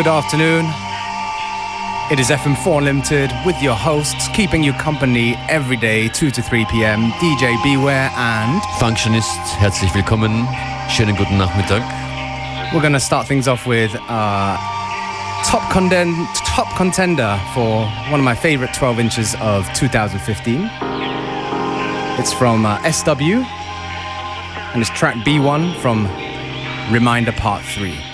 [0.00, 0.64] Good afternoon.
[2.10, 6.64] It is FM4 Unlimited with your hosts, keeping you company every day, 2 to 3
[6.70, 7.10] p.m.
[7.20, 10.48] DJ Beware and Functionist, herzlich willkommen.
[10.88, 11.82] Schönen guten Nachmittag.
[12.72, 14.56] we're going to start things off with uh,
[15.44, 20.70] top, conden- top contender for one of my favorite 12 inches of 2015.
[22.18, 23.44] It's from uh, SW
[24.72, 26.08] and it's track B1 from
[26.90, 28.09] Reminder Part 3.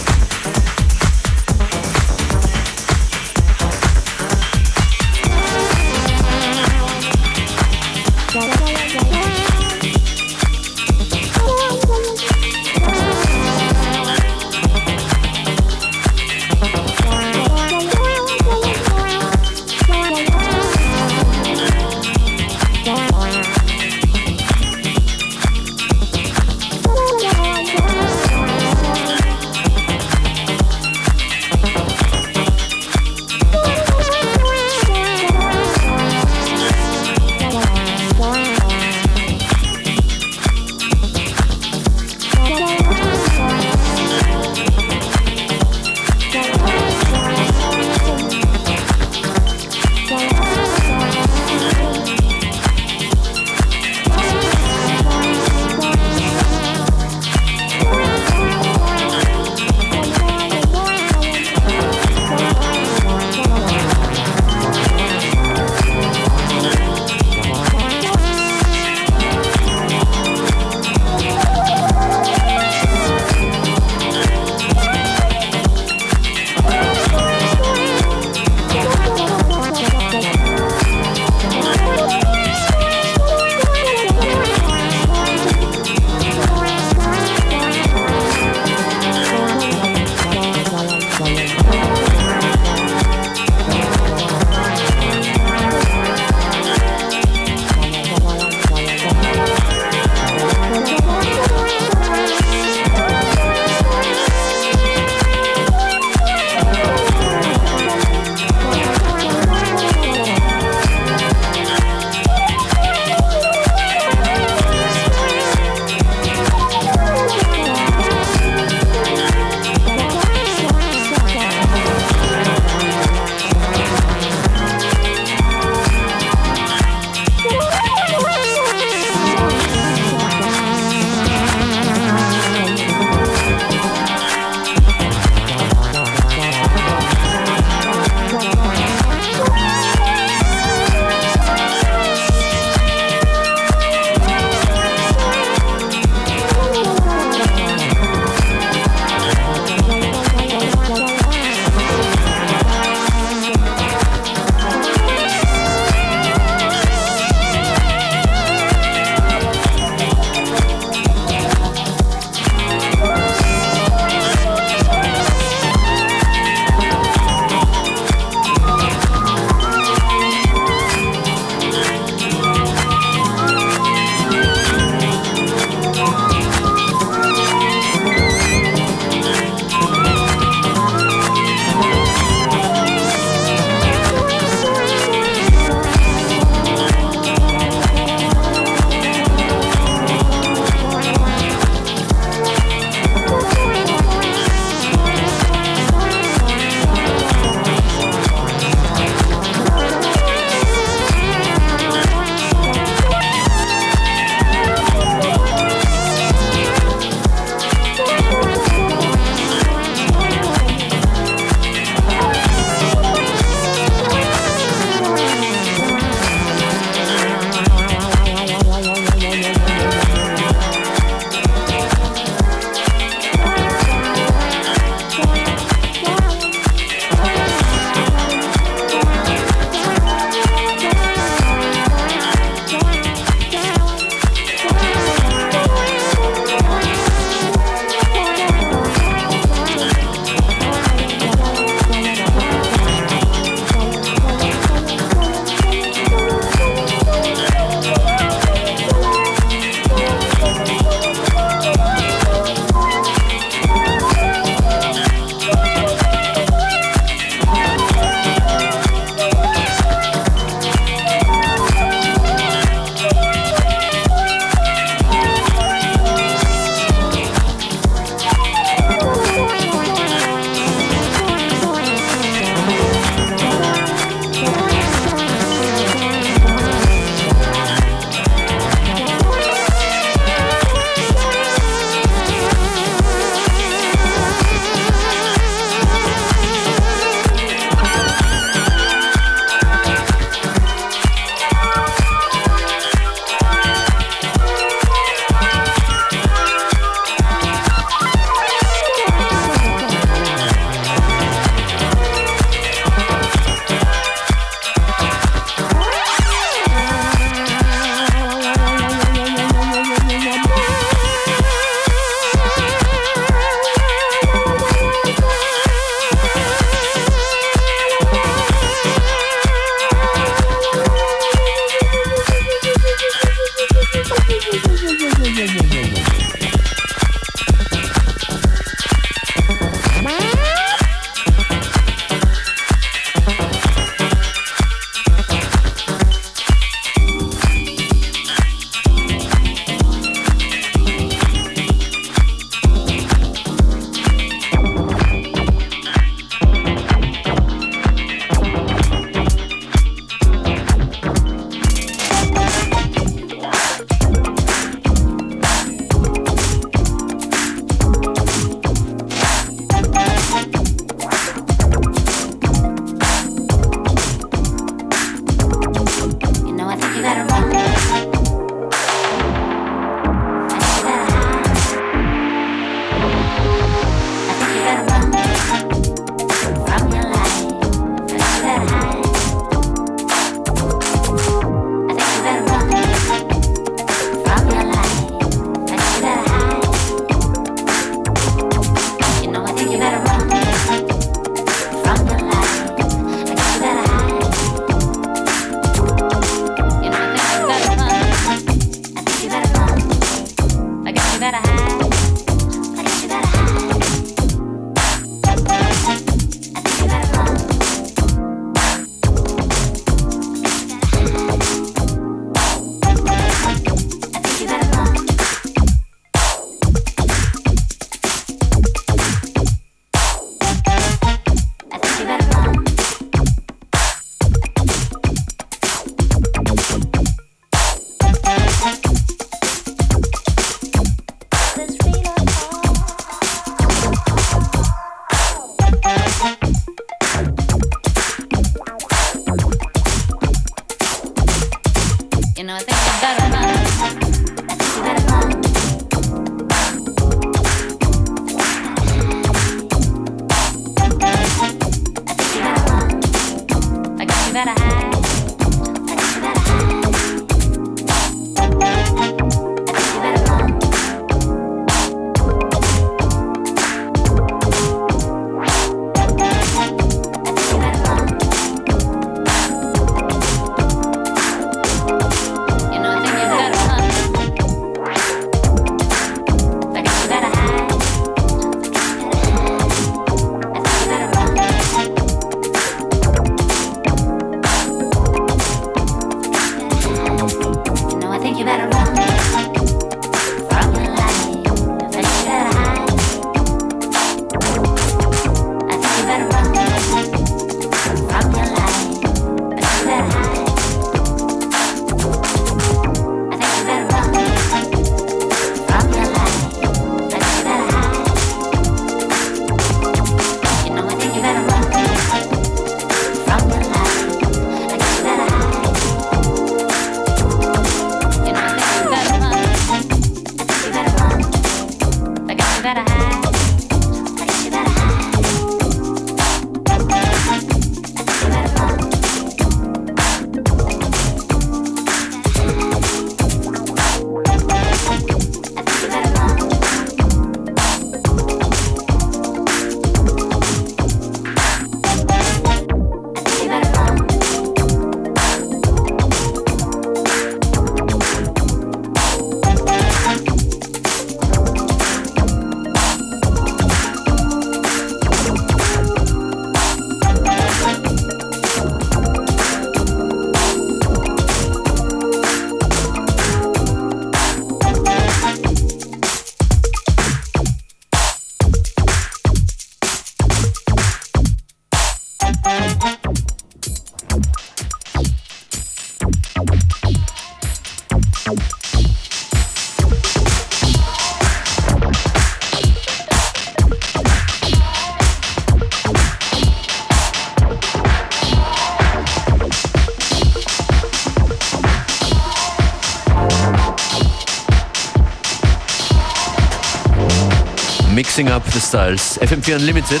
[598.18, 599.16] Mixing up the styles.
[599.18, 600.00] FM4 Unlimited.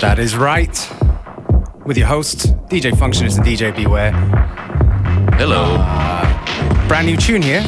[0.00, 0.76] That is right.
[1.84, 4.10] With your host, DJ Functionist and DJ Beware.
[5.38, 5.76] Hello.
[5.78, 7.62] Uh, brand new tune here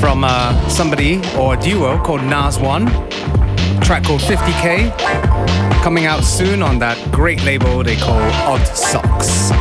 [0.00, 2.86] from uh, somebody or a duo called Nas One.
[3.80, 4.90] Track called 50K.
[5.84, 8.20] Coming out soon on that great label they call
[8.50, 9.52] Odd Socks.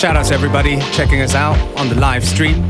[0.00, 2.66] Shout out to everybody checking us out on the live stream.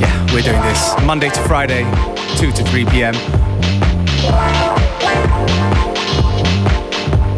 [0.00, 1.84] Yeah, we're doing this Monday to Friday,
[2.38, 3.14] 2 to 3 p.m.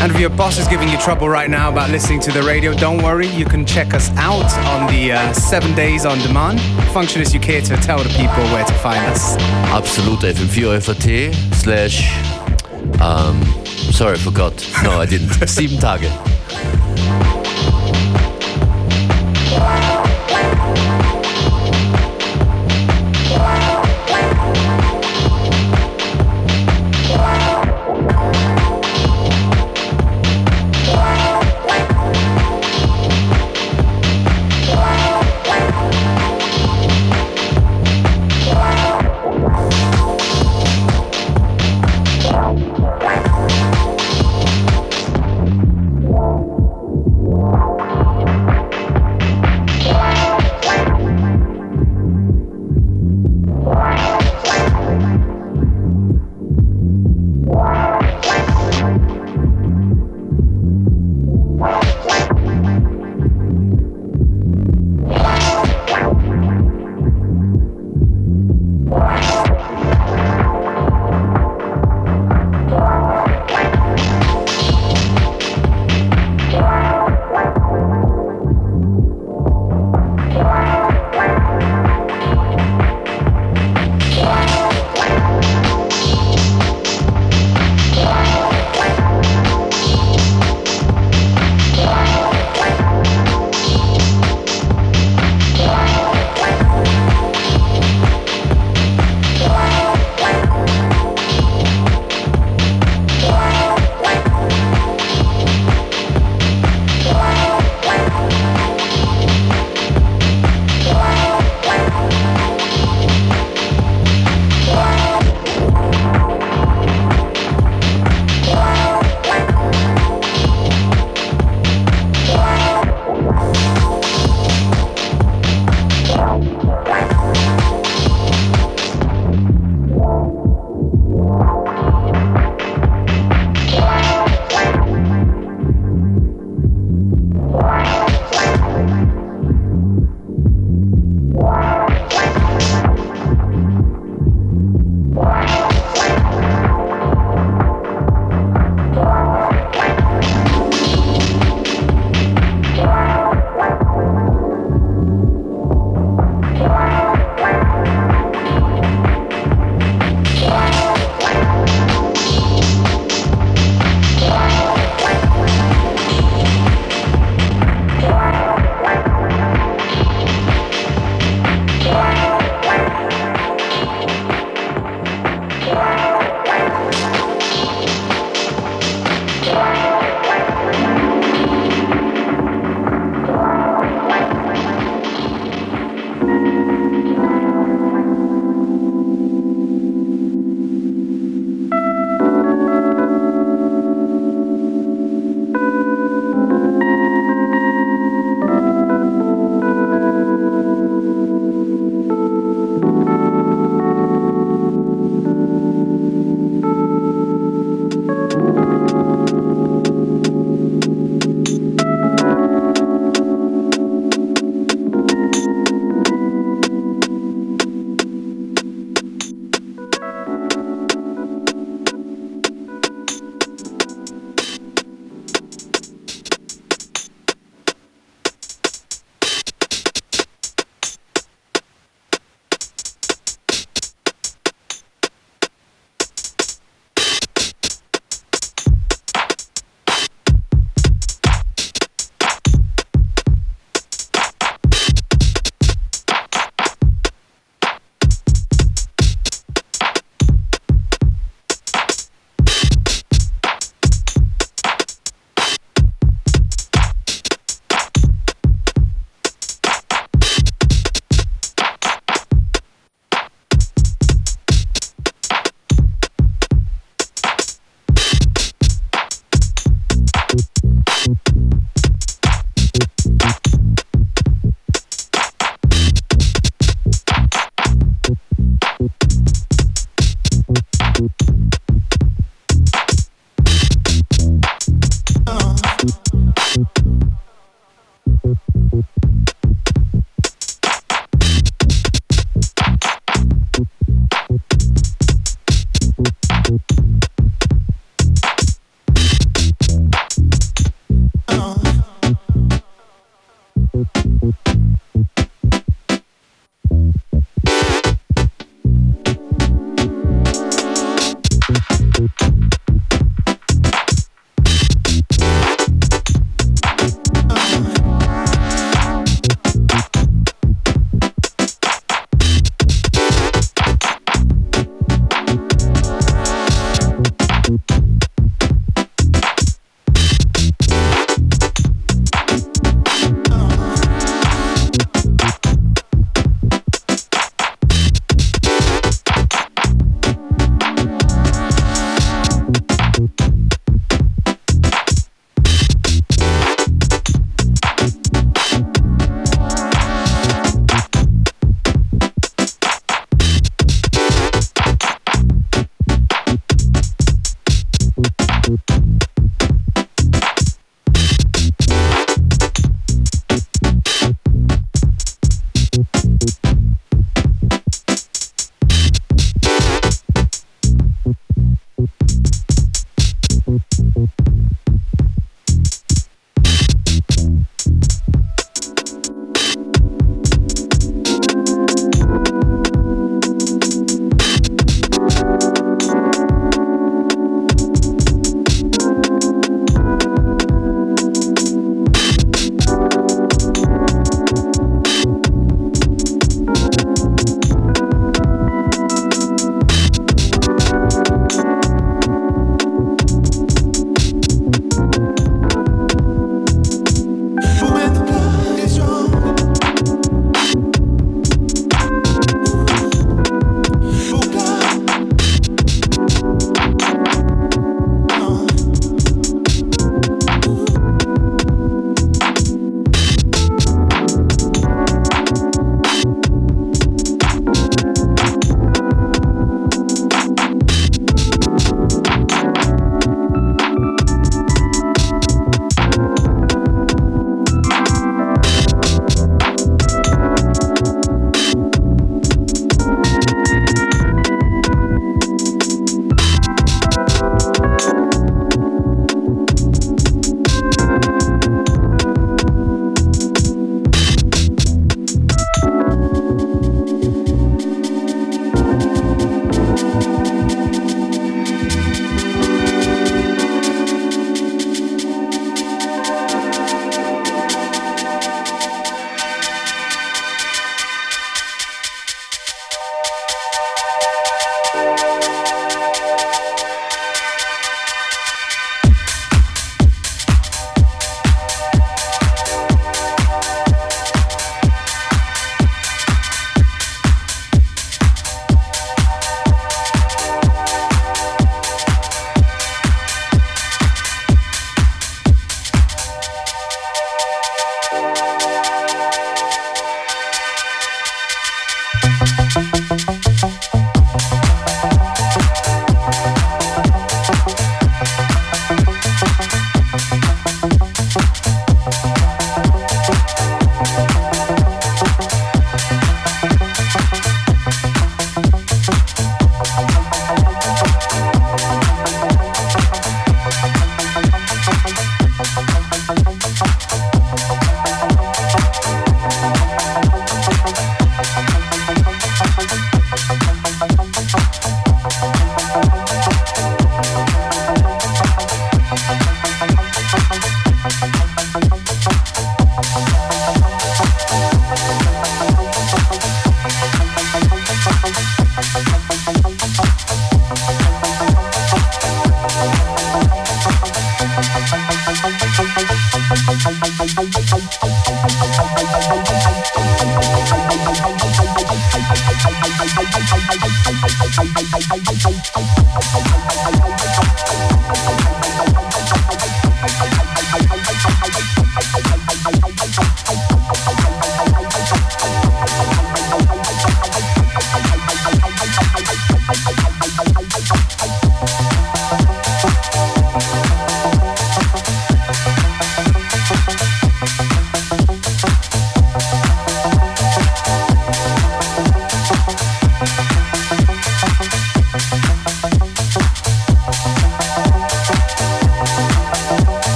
[0.00, 2.72] And if your boss is giving you trouble right now about listening to the radio,
[2.72, 3.26] don't worry.
[3.26, 6.60] You can check us out on the uh, seven days on demand.
[6.94, 9.36] Functionist you care to tell the people where to find us.
[9.68, 12.41] Absolute FM4 FAT slash.
[13.02, 13.42] Um,
[13.90, 14.54] sorry, I forgot.
[14.84, 15.32] No, I didn't.
[15.48, 16.31] Sieben Tage.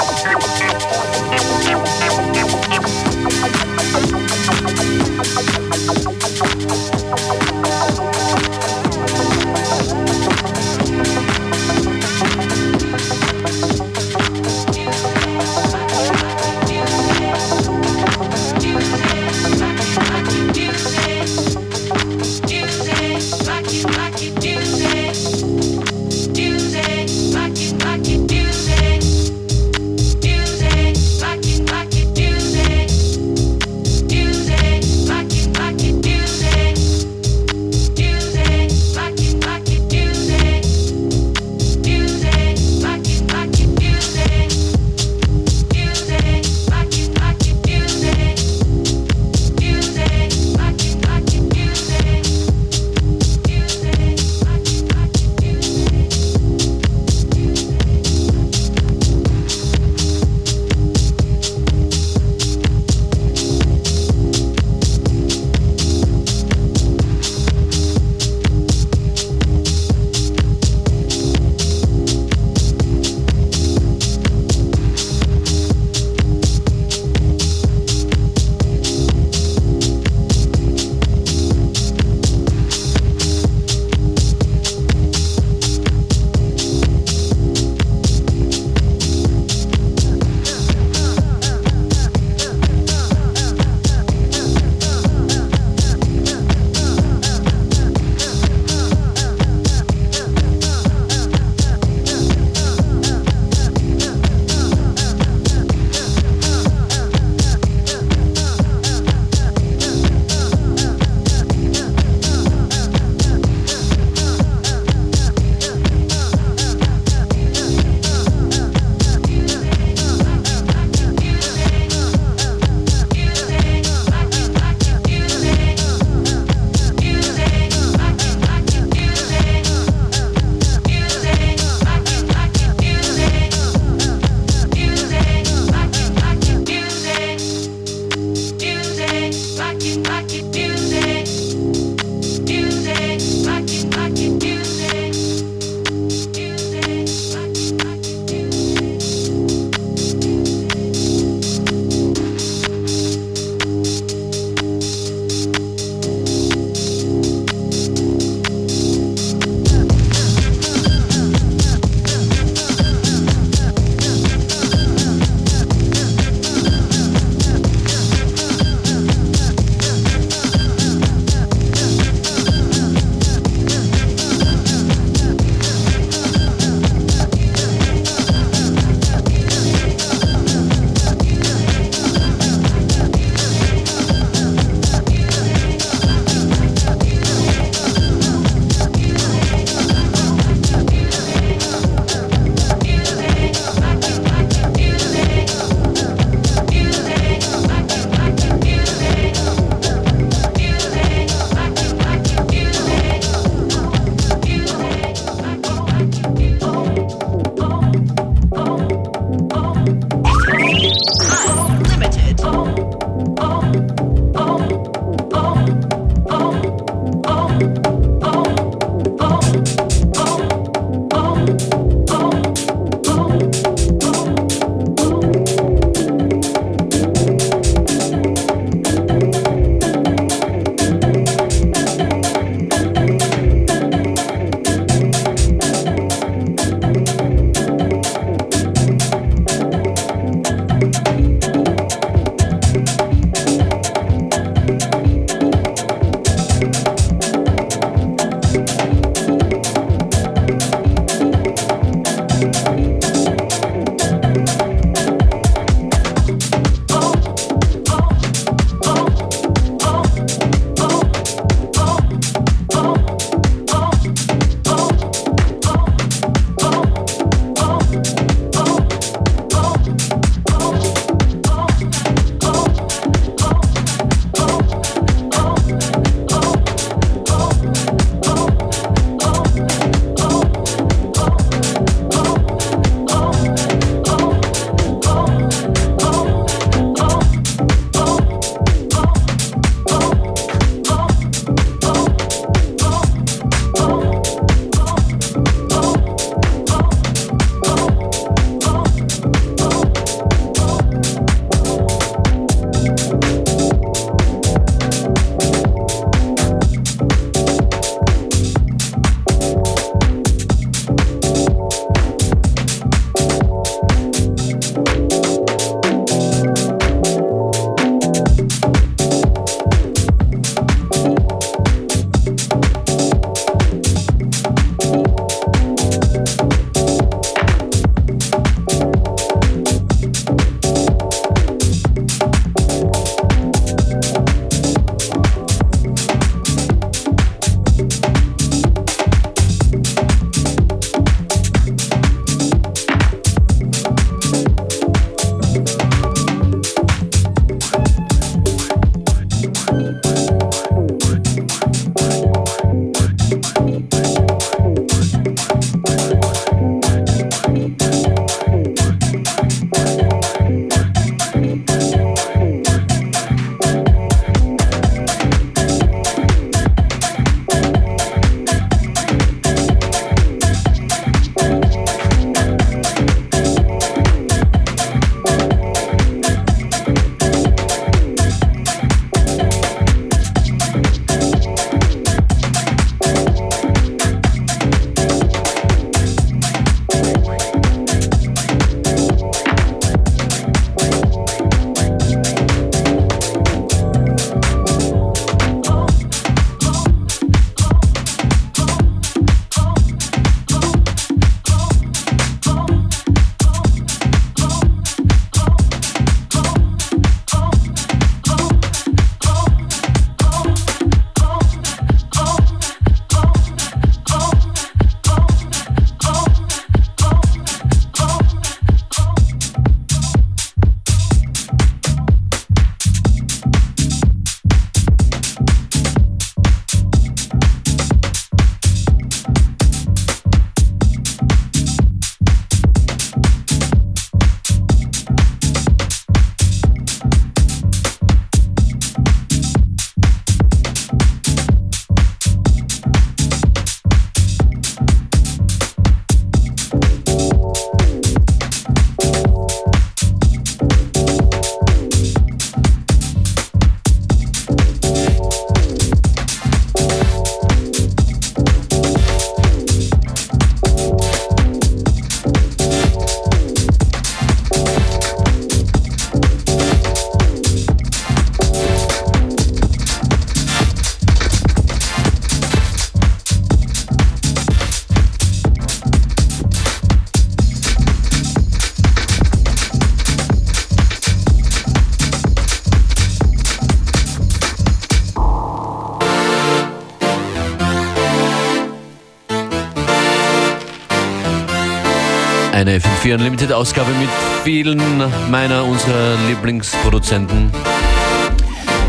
[493.08, 494.08] Eine 54 Unlimited Ausgabe mit
[494.44, 494.82] vielen
[495.30, 497.50] meiner, unserer Lieblingsproduzenten.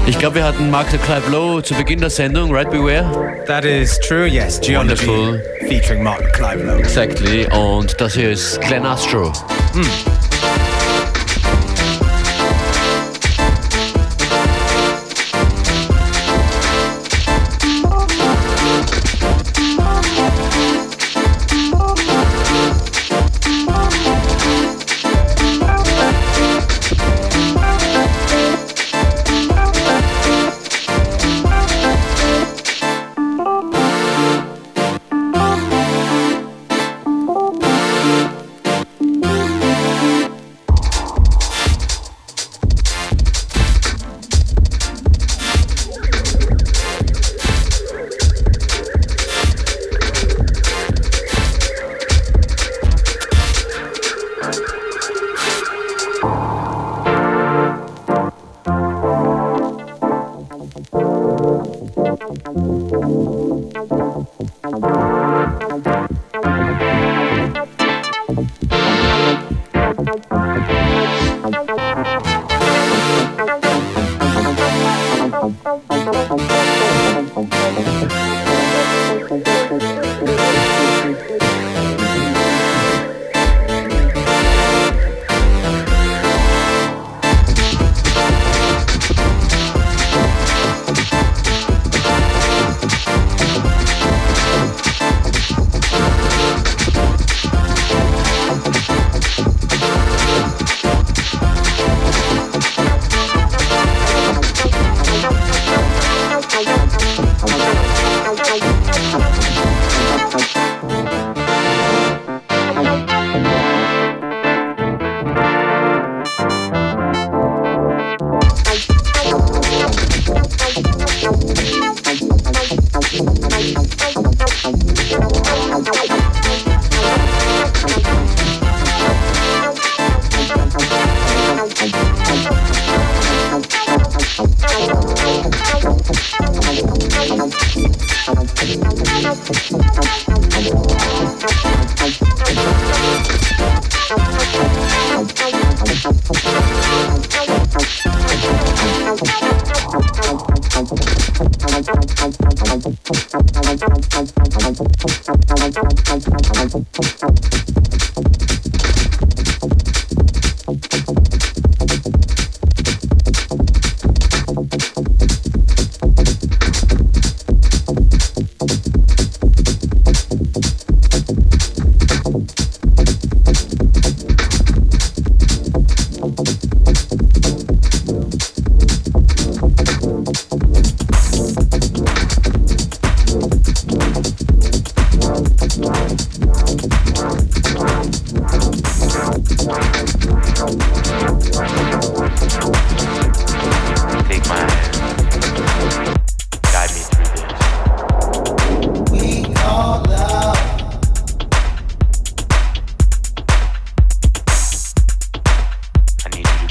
[0.07, 3.43] Ich glaube, wir hatten Mark the Clive Low zu Beginn der Sendung, Right Beware?
[3.47, 4.59] That is true, yes.
[4.59, 5.43] Geology Wonderful.
[5.69, 6.79] featuring Mark Clive Lowe.
[6.79, 7.47] Exactly.
[7.55, 9.31] Und das hier ist Glen Astro.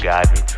[0.01, 0.48] guide me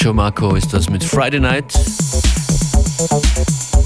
[0.00, 1.78] Macho Marco ist das mit Friday Night.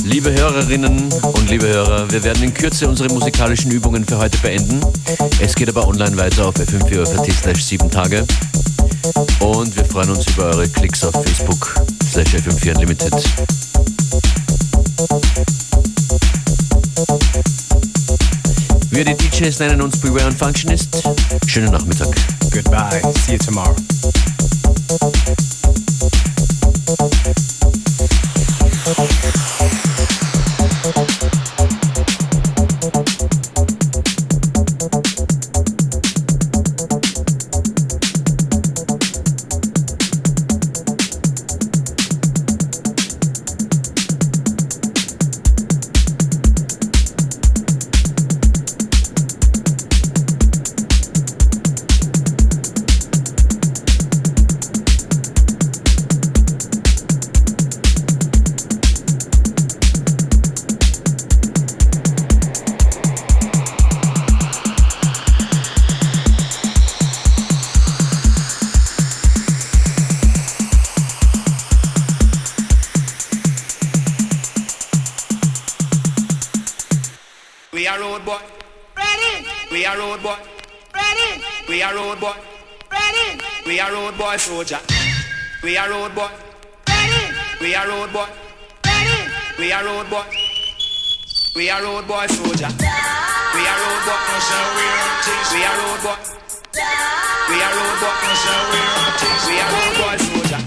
[0.05, 4.81] Liebe Hörerinnen und liebe Hörer, wir werden in Kürze unsere musikalischen Übungen für heute beenden.
[5.41, 8.25] Es geht aber online weiter auf fm4 slash 7 Tage.
[9.41, 11.75] Und wir freuen uns über eure Klicks auf Facebook
[12.09, 13.13] slash fm4 Unlimited.
[18.91, 21.03] Wir die DJs nennen uns Beware und Functionist.
[21.49, 22.15] Schönen Nachmittag.
[22.53, 23.03] Goodbye.
[23.27, 23.75] See you tomorrow.
[77.95, 78.39] Are road boy.
[78.97, 79.47] Ready.
[79.71, 80.37] We are road boy.
[80.95, 81.43] Ready.
[81.69, 82.33] We are road boy.
[82.91, 83.41] Ready.
[83.67, 84.81] We are road boy soldier.
[85.63, 86.29] We are road boy.
[86.89, 87.35] Ready.
[87.61, 88.27] We are road boy.
[88.85, 89.31] Ready.
[89.59, 90.25] We are road boy.
[91.55, 92.71] We are road boy soldier.
[93.55, 94.19] We are road boy.
[94.77, 95.49] We run things.
[95.55, 96.19] We are road boy.
[97.51, 98.15] We are road boy.
[98.25, 99.43] No show we run things.
[99.47, 100.64] We are road boy soldier.